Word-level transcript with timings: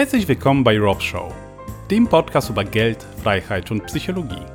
Herzlich 0.00 0.26
willkommen 0.26 0.64
bei 0.64 0.78
Rob 0.78 1.02
Show, 1.02 1.30
dem 1.90 2.08
Podcast 2.08 2.48
über 2.48 2.64
Geld, 2.64 3.02
Freiheit 3.22 3.70
und 3.70 3.84
Psychologie. 3.84 4.46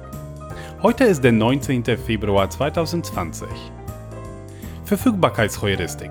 Heute 0.81 1.03
ist 1.03 1.23
der 1.23 1.33
19. 1.33 1.83
Februar 1.99 2.49
2020. 2.49 3.47
Verfügbarkeitsheuristik. 4.85 6.09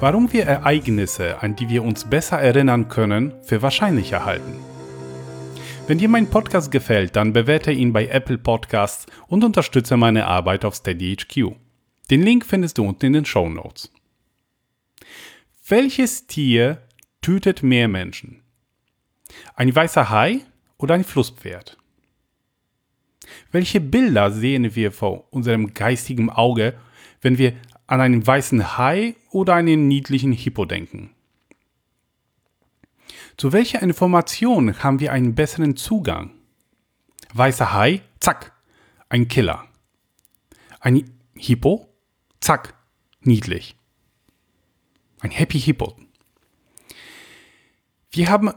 Warum 0.00 0.32
wir 0.32 0.44
Ereignisse, 0.44 1.40
an 1.40 1.54
die 1.54 1.68
wir 1.68 1.84
uns 1.84 2.04
besser 2.04 2.40
erinnern 2.40 2.88
können, 2.88 3.32
für 3.44 3.62
wahrscheinlicher 3.62 4.24
halten. 4.24 4.56
Wenn 5.86 5.98
dir 5.98 6.08
mein 6.08 6.28
Podcast 6.28 6.72
gefällt, 6.72 7.14
dann 7.14 7.32
bewerte 7.32 7.70
ihn 7.70 7.92
bei 7.92 8.08
Apple 8.08 8.38
Podcasts 8.38 9.06
und 9.28 9.44
unterstütze 9.44 9.96
meine 9.96 10.26
Arbeit 10.26 10.64
auf 10.64 10.74
SteadyHQ. 10.74 11.54
Den 12.10 12.22
Link 12.24 12.44
findest 12.44 12.78
du 12.78 12.88
unten 12.88 13.06
in 13.06 13.12
den 13.12 13.24
Show 13.24 13.48
Notes. 13.48 13.92
Welches 15.68 16.26
Tier 16.26 16.85
tötet 17.26 17.64
mehr 17.64 17.88
Menschen? 17.88 18.40
Ein 19.56 19.74
weißer 19.74 20.10
Hai 20.10 20.42
oder 20.78 20.94
ein 20.94 21.02
Flusspferd? 21.02 21.76
Welche 23.50 23.80
Bilder 23.80 24.30
sehen 24.30 24.76
wir 24.76 24.92
vor 24.92 25.26
unserem 25.32 25.74
geistigen 25.74 26.30
Auge, 26.30 26.78
wenn 27.22 27.36
wir 27.36 27.54
an 27.88 28.00
einen 28.00 28.24
weißen 28.24 28.78
Hai 28.78 29.16
oder 29.32 29.56
einen 29.56 29.88
niedlichen 29.88 30.30
Hippo 30.30 30.66
denken? 30.66 31.16
Zu 33.36 33.52
welcher 33.52 33.82
Information 33.82 34.80
haben 34.84 35.00
wir 35.00 35.10
einen 35.10 35.34
besseren 35.34 35.74
Zugang? 35.74 36.30
Weißer 37.34 37.72
Hai, 37.72 38.02
zack, 38.20 38.52
ein 39.08 39.26
Killer. 39.26 39.64
Ein 40.78 41.10
Hippo, 41.34 41.88
zack, 42.38 42.74
niedlich. 43.20 43.74
Ein 45.18 45.32
Happy 45.32 45.58
Hippo. 45.58 45.96
Wir 48.16 48.30
haben 48.30 48.50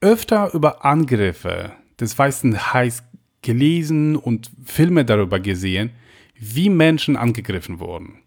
öfter 0.00 0.52
über 0.54 0.84
Angriffe 0.84 1.70
des 2.00 2.18
weißen 2.18 2.72
Hais 2.72 3.04
gelesen 3.42 4.16
und 4.16 4.50
Filme 4.64 5.04
darüber 5.04 5.38
gesehen, 5.38 5.90
wie 6.34 6.68
Menschen 6.68 7.16
angegriffen 7.16 7.78
wurden. 7.78 8.18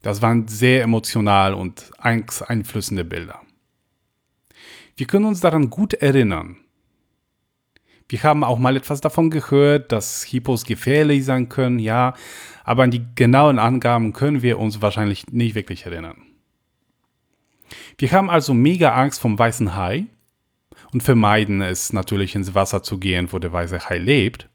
Das 0.00 0.22
waren 0.22 0.48
sehr 0.48 0.82
emotional 0.82 1.52
und 1.52 1.90
angsteinflößende 1.98 3.04
Bilder. 3.04 3.42
Wir 4.96 5.06
können 5.06 5.26
uns 5.26 5.40
daran 5.40 5.68
gut 5.68 5.92
erinnern. 5.92 6.56
Wir 8.08 8.22
haben 8.22 8.44
auch 8.44 8.58
mal 8.58 8.78
etwas 8.78 9.02
davon 9.02 9.28
gehört, 9.28 9.92
dass 9.92 10.22
Hippos 10.22 10.64
gefährlich 10.64 11.26
sein 11.26 11.50
können, 11.50 11.78
ja, 11.78 12.14
aber 12.64 12.84
an 12.84 12.90
die 12.90 13.04
genauen 13.14 13.58
Angaben 13.58 14.14
können 14.14 14.40
wir 14.40 14.58
uns 14.58 14.80
wahrscheinlich 14.80 15.26
nicht 15.32 15.54
wirklich 15.54 15.84
erinnern. 15.84 16.16
Wir 17.98 18.10
haben 18.12 18.30
also 18.30 18.54
mega 18.54 18.94
Angst 18.94 19.20
vom 19.20 19.38
weißen 19.38 19.76
Hai 19.76 20.06
und 20.94 21.02
vermeiden 21.02 21.60
es 21.60 21.92
natürlich 21.92 22.36
ins 22.36 22.54
Wasser 22.54 22.84
zu 22.84 22.98
gehen, 22.98 23.32
wo 23.32 23.40
der 23.40 23.52
weiße 23.52 23.90
Hai 23.90 23.98
lebt. 23.98 24.48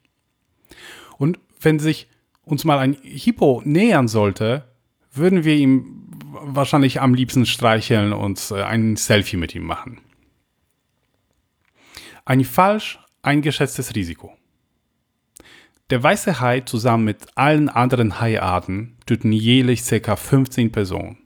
Und 1.18 1.38
wenn 1.60 1.80
sich 1.80 2.08
uns 2.46 2.64
mal 2.64 2.80
ein 2.80 2.94
Hippo 3.04 3.62
nähern 3.66 4.08
sollte, 4.08 4.64
würden 5.12 5.44
wir 5.44 5.56
ihm 5.56 6.08
wahrscheinlich 6.32 7.02
am 7.02 7.14
liebsten 7.14 7.46
streicheln 7.46 8.14
und 8.14 8.52
äh, 8.52 8.64
ein 8.64 8.96
Selfie 8.96 9.36
mit 9.36 9.54
ihm 9.54 9.66
machen. 9.66 10.00
Ein 12.24 12.46
falsch 12.46 13.00
eingeschätztes 13.22 13.96
Risiko. 13.96 14.34
Der 15.90 16.02
weiße 16.02 16.40
Hai 16.40 16.62
zusammen 16.62 17.04
mit 17.04 17.26
allen 17.36 17.68
anderen 17.68 18.22
Haiarten 18.22 18.96
töten 19.06 19.34
jährlich 19.34 19.84
ca. 19.86 20.16
15 20.16 20.72
Personen. 20.72 21.18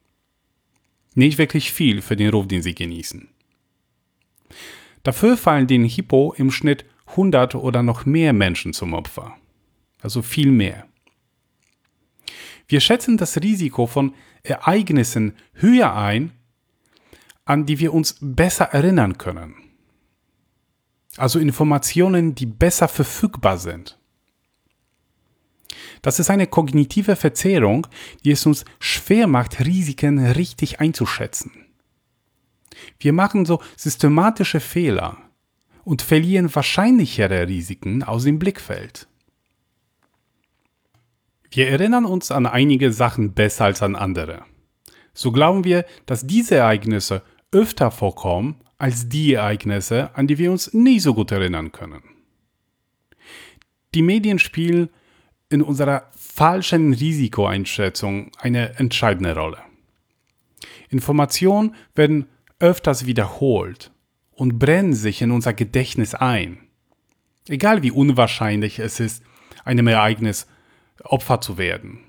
Nicht 1.13 1.37
wirklich 1.37 1.71
viel 1.71 2.01
für 2.01 2.15
den 2.15 2.31
Ruf, 2.31 2.47
den 2.47 2.63
sie 2.63 2.73
genießen. 2.73 3.32
Dafür 5.03 5.37
fallen 5.37 5.67
den 5.67 5.83
Hippo 5.83 6.33
im 6.37 6.49
Schnitt 6.49 6.85
100 7.07 7.55
oder 7.55 7.83
noch 7.83 8.05
mehr 8.05 8.33
Menschen 8.33 8.73
zum 8.73 8.93
Opfer. 8.93 9.35
Also 10.01 10.21
viel 10.21 10.51
mehr. 10.51 10.87
Wir 12.67 12.79
schätzen 12.79 13.17
das 13.17 13.37
Risiko 13.37 13.85
von 13.87 14.13
Ereignissen 14.43 15.35
höher 15.53 15.95
ein, 15.95 16.31
an 17.45 17.65
die 17.65 17.79
wir 17.79 17.93
uns 17.93 18.17
besser 18.21 18.65
erinnern 18.65 19.17
können. 19.17 19.55
Also 21.17 21.39
Informationen, 21.39 22.35
die 22.35 22.45
besser 22.45 22.87
verfügbar 22.87 23.57
sind. 23.57 23.99
Das 26.01 26.19
ist 26.19 26.29
eine 26.29 26.47
kognitive 26.47 27.15
Verzerrung, 27.15 27.87
die 28.23 28.31
es 28.31 28.45
uns 28.45 28.65
schwer 28.79 29.27
macht, 29.27 29.59
Risiken 29.65 30.25
richtig 30.25 30.79
einzuschätzen. 30.79 31.62
Wir 32.99 33.13
machen 33.13 33.45
so 33.45 33.61
systematische 33.75 34.59
Fehler 34.59 35.17
und 35.83 36.01
verlieren 36.01 36.53
wahrscheinlichere 36.53 37.47
Risiken 37.47 38.03
aus 38.03 38.23
dem 38.23 38.39
Blickfeld. 38.39 39.07
Wir 41.51 41.69
erinnern 41.69 42.05
uns 42.05 42.31
an 42.31 42.47
einige 42.47 42.91
Sachen 42.91 43.33
besser 43.33 43.65
als 43.65 43.83
an 43.83 43.95
andere. 43.95 44.45
So 45.13 45.31
glauben 45.31 45.63
wir, 45.63 45.85
dass 46.05 46.25
diese 46.25 46.55
Ereignisse 46.55 47.21
öfter 47.51 47.91
vorkommen 47.91 48.55
als 48.79 49.07
die 49.07 49.33
Ereignisse, 49.33 50.09
an 50.15 50.27
die 50.27 50.37
wir 50.39 50.51
uns 50.51 50.73
nicht 50.73 51.03
so 51.03 51.13
gut 51.13 51.31
erinnern 51.31 51.71
können. 51.71 52.01
Die 53.93 54.01
Medien 54.01 54.39
spielen 54.39 54.89
in 55.49 55.61
unserer 55.61 56.09
falschen 56.15 56.93
Risikoeinschätzung 56.93 58.31
eine 58.39 58.79
entscheidende 58.79 59.35
Rolle. 59.35 59.59
Informationen 60.89 61.75
werden 61.93 62.27
öfters 62.59 63.05
wiederholt 63.05 63.91
und 64.31 64.59
brennen 64.59 64.93
sich 64.93 65.21
in 65.21 65.31
unser 65.31 65.53
Gedächtnis 65.53 66.15
ein. 66.15 66.59
Egal 67.47 67.83
wie 67.83 67.91
unwahrscheinlich 67.91 68.79
es 68.79 68.99
ist, 68.99 69.23
einem 69.65 69.87
Ereignis 69.87 70.47
Opfer 71.03 71.41
zu 71.41 71.57
werden. 71.57 71.99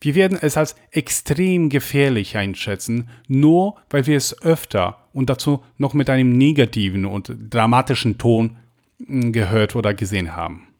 Wir 0.00 0.14
werden 0.16 0.38
es 0.40 0.56
als 0.56 0.74
extrem 0.90 1.68
gefährlich 1.68 2.36
einschätzen, 2.36 3.08
nur 3.28 3.76
weil 3.88 4.06
wir 4.06 4.16
es 4.16 4.42
öfter 4.42 5.06
und 5.12 5.30
dazu 5.30 5.64
noch 5.78 5.94
mit 5.94 6.10
einem 6.10 6.36
negativen 6.36 7.06
und 7.06 7.32
dramatischen 7.50 8.18
Ton 8.18 8.56
hm, 9.04 9.32
gehört 9.32 9.76
oder 9.76 9.94
gesehen 9.94 10.34
haben. 10.34 10.71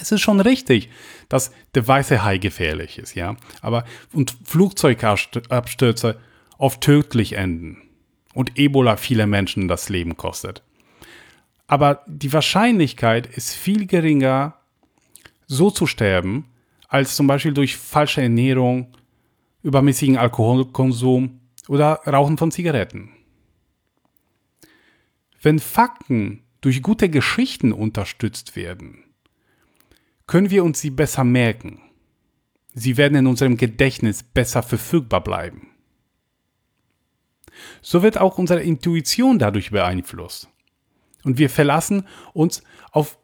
Es 0.00 0.12
ist 0.12 0.20
schon 0.20 0.40
richtig, 0.40 0.90
dass 1.28 1.52
der 1.74 1.86
weiße 1.86 2.22
Hai 2.24 2.38
gefährlich 2.38 2.98
ist, 2.98 3.14
ja, 3.14 3.36
aber 3.60 3.84
und 4.12 4.36
Flugzeugabstürze 4.44 6.18
oft 6.58 6.80
tödlich 6.80 7.34
enden 7.34 7.82
und 8.34 8.58
Ebola 8.58 8.96
viele 8.96 9.26
Menschen 9.26 9.68
das 9.68 9.88
Leben 9.88 10.16
kostet. 10.16 10.62
Aber 11.66 12.04
die 12.06 12.32
Wahrscheinlichkeit 12.32 13.26
ist 13.26 13.54
viel 13.54 13.86
geringer, 13.86 14.54
so 15.46 15.70
zu 15.70 15.86
sterben, 15.86 16.46
als 16.88 17.16
zum 17.16 17.26
Beispiel 17.26 17.54
durch 17.54 17.76
falsche 17.76 18.22
Ernährung, 18.22 18.92
übermäßigen 19.62 20.16
Alkoholkonsum 20.16 21.40
oder 21.68 22.00
Rauchen 22.06 22.38
von 22.38 22.52
Zigaretten. 22.52 23.10
Wenn 25.42 25.58
Fakten 25.58 26.42
durch 26.60 26.82
gute 26.82 27.08
Geschichten 27.08 27.72
unterstützt 27.72 28.56
werden, 28.56 29.05
können 30.26 30.50
wir 30.50 30.64
uns 30.64 30.80
sie 30.80 30.90
besser 30.90 31.24
merken. 31.24 31.80
Sie 32.74 32.96
werden 32.96 33.16
in 33.16 33.26
unserem 33.26 33.56
Gedächtnis 33.56 34.22
besser 34.22 34.62
verfügbar 34.62 35.22
bleiben. 35.22 35.68
So 37.80 38.02
wird 38.02 38.18
auch 38.18 38.38
unsere 38.38 38.62
Intuition 38.62 39.38
dadurch 39.38 39.70
beeinflusst. 39.70 40.48
Und 41.24 41.38
wir 41.38 41.48
verlassen 41.48 42.06
uns 42.34 42.62
auf 42.92 43.18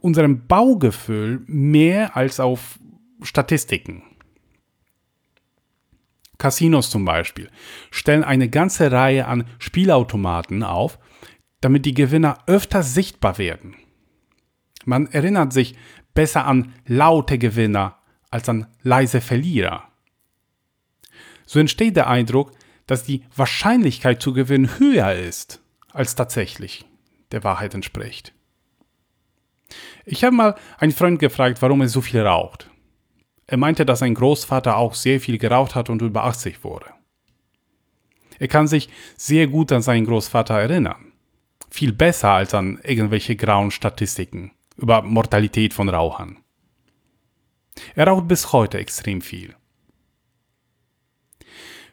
unserem 0.00 0.46
Baugefühl 0.46 1.42
mehr 1.46 2.16
als 2.16 2.38
auf 2.38 2.78
Statistiken. 3.22 4.04
Casinos 6.38 6.88
zum 6.90 7.04
Beispiel 7.04 7.50
stellen 7.90 8.22
eine 8.22 8.48
ganze 8.48 8.92
Reihe 8.92 9.26
an 9.26 9.44
Spielautomaten 9.58 10.62
auf, 10.62 11.00
damit 11.60 11.84
die 11.84 11.94
Gewinner 11.94 12.38
öfter 12.46 12.84
sichtbar 12.84 13.38
werden. 13.38 13.74
Man 14.88 15.06
erinnert 15.08 15.52
sich 15.52 15.76
besser 16.14 16.46
an 16.46 16.72
laute 16.86 17.36
Gewinner 17.36 17.98
als 18.30 18.48
an 18.48 18.68
leise 18.82 19.20
Verlierer. 19.20 19.86
So 21.44 21.58
entsteht 21.58 21.94
der 21.94 22.08
Eindruck, 22.08 22.52
dass 22.86 23.04
die 23.04 23.22
Wahrscheinlichkeit 23.36 24.22
zu 24.22 24.32
gewinnen 24.32 24.78
höher 24.78 25.12
ist, 25.12 25.60
als 25.92 26.14
tatsächlich 26.14 26.86
der 27.32 27.44
Wahrheit 27.44 27.74
entspricht. 27.74 28.32
Ich 30.06 30.24
habe 30.24 30.34
mal 30.34 30.54
einen 30.78 30.92
Freund 30.92 31.18
gefragt, 31.18 31.60
warum 31.60 31.82
er 31.82 31.88
so 31.88 32.00
viel 32.00 32.22
raucht. 32.22 32.70
Er 33.46 33.58
meinte, 33.58 33.84
dass 33.84 33.98
sein 33.98 34.14
Großvater 34.14 34.78
auch 34.78 34.94
sehr 34.94 35.20
viel 35.20 35.36
geraucht 35.36 35.74
hat 35.74 35.90
und 35.90 36.00
über 36.00 36.24
80 36.24 36.64
wurde. 36.64 36.86
Er 38.38 38.48
kann 38.48 38.66
sich 38.66 38.88
sehr 39.18 39.48
gut 39.48 39.70
an 39.70 39.82
seinen 39.82 40.06
Großvater 40.06 40.58
erinnern. 40.58 41.12
Viel 41.68 41.92
besser 41.92 42.30
als 42.30 42.54
an 42.54 42.80
irgendwelche 42.82 43.36
grauen 43.36 43.70
Statistiken 43.70 44.52
über 44.78 45.02
Mortalität 45.02 45.74
von 45.74 45.88
Rauchern. 45.88 46.38
Er 47.94 48.08
raucht 48.08 48.28
bis 48.28 48.52
heute 48.52 48.78
extrem 48.78 49.20
viel. 49.20 49.54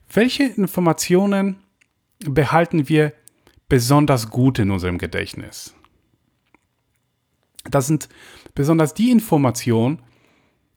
Welche 0.07 0.43
Informationen 0.43 1.57
behalten 2.19 2.87
wir 2.87 3.13
besonders 3.67 4.29
gut 4.29 4.59
in 4.59 4.71
unserem 4.71 4.97
Gedächtnis. 4.97 5.75
Das 7.63 7.87
sind 7.87 8.07
besonders 8.53 8.93
die 8.93 9.11
Informationen, 9.11 10.01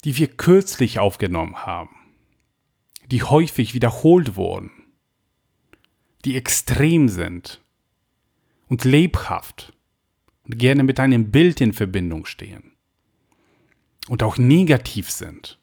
die 0.05 0.17
wir 0.17 0.29
kürzlich 0.29 0.99
aufgenommen 0.99 1.67
haben, 1.67 1.95
die 3.11 3.23
häufig 3.23 3.75
wiederholt 3.75 4.37
wurden, 4.37 4.71
die 6.25 6.37
extrem 6.37 7.09
sind 7.09 7.63
und 8.69 8.85
lebhaft 8.85 9.78
gerne 10.49 10.83
mit 10.83 11.01
einem 11.01 11.31
Bild 11.31 11.61
in 11.61 11.73
Verbindung 11.73 12.27
stehen 12.27 12.73
und 14.09 14.23
auch 14.23 14.39
negativ 14.39 15.11
sind. 15.11 15.59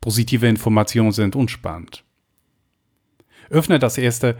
Positive 0.00 0.46
Informationen 0.46 1.12
sind 1.12 1.34
unspannend. 1.34 2.04
Öffne 3.50 3.78
das 3.78 3.98
erste, 3.98 4.38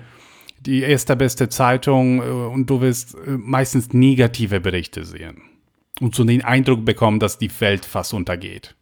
die 0.60 0.82
erste 0.82 1.16
beste 1.16 1.48
Zeitung 1.48 2.20
äh, 2.20 2.24
und 2.24 2.68
du 2.70 2.80
wirst 2.80 3.14
äh, 3.14 3.30
meistens 3.30 3.92
negative 3.92 4.60
Berichte 4.60 5.04
sehen 5.04 5.42
und 6.00 6.14
so 6.14 6.24
den 6.24 6.42
Eindruck 6.42 6.84
bekommen, 6.84 7.20
dass 7.20 7.38
die 7.38 7.50
Welt 7.60 7.84
fast 7.84 8.14
untergeht. 8.14 8.74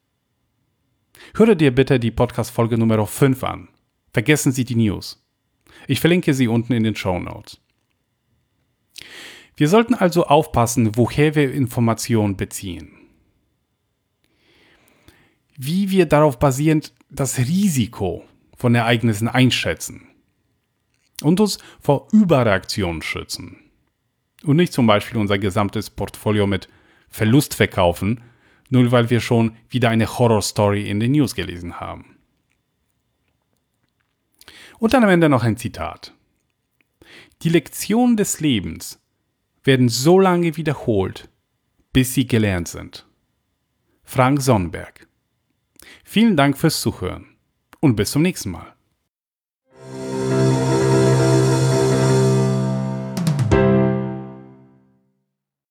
Höre 1.34 1.55
dir 1.55 1.75
bitte 1.75 2.00
die 2.00 2.10
Podcast-Folge 2.10 2.78
Nummer 2.78 3.06
5 3.06 3.44
an. 3.44 3.69
Vergessen 4.12 4.52
Sie 4.52 4.64
die 4.64 4.75
News. 4.75 5.25
Ich 5.87 6.00
verlinke 6.00 6.34
sie 6.34 6.48
unten 6.48 6.72
in 6.72 6.84
den 6.84 6.96
Show 6.96 7.19
Notes. 7.19 7.60
Wir 9.62 9.68
sollten 9.68 9.94
also 9.94 10.26
aufpassen, 10.26 10.96
woher 10.96 11.36
wir 11.36 11.54
Informationen 11.54 12.36
beziehen. 12.36 12.98
Wie 15.56 15.88
wir 15.92 16.06
darauf 16.06 16.40
basierend 16.40 16.92
das 17.10 17.38
Risiko 17.38 18.24
von 18.56 18.74
Ereignissen 18.74 19.28
einschätzen 19.28 20.08
und 21.22 21.38
uns 21.38 21.58
vor 21.78 22.08
Überreaktionen 22.10 23.02
schützen. 23.02 23.56
Und 24.42 24.56
nicht 24.56 24.72
zum 24.72 24.88
Beispiel 24.88 25.20
unser 25.20 25.38
gesamtes 25.38 25.90
Portfolio 25.90 26.48
mit 26.48 26.68
Verlust 27.08 27.54
verkaufen, 27.54 28.20
nur 28.68 28.90
weil 28.90 29.10
wir 29.10 29.20
schon 29.20 29.56
wieder 29.68 29.90
eine 29.90 30.18
Horrorstory 30.18 30.90
in 30.90 30.98
den 30.98 31.12
News 31.12 31.36
gelesen 31.36 31.78
haben. 31.78 32.16
Und 34.80 34.92
dann 34.92 35.04
am 35.04 35.10
Ende 35.10 35.28
noch 35.28 35.44
ein 35.44 35.56
Zitat. 35.56 36.12
Die 37.42 37.48
Lektionen 37.48 38.16
des 38.16 38.40
Lebens 38.40 38.98
werden 39.64 39.88
so 39.88 40.18
lange 40.18 40.56
wiederholt, 40.56 41.28
bis 41.92 42.14
sie 42.14 42.26
gelernt 42.26 42.68
sind. 42.68 43.06
Frank 44.04 44.42
Sonnenberg. 44.42 45.06
Vielen 46.04 46.36
Dank 46.36 46.58
fürs 46.58 46.80
Zuhören 46.80 47.36
und 47.80 47.96
bis 47.96 48.10
zum 48.10 48.22
nächsten 48.22 48.50
Mal. 48.50 48.71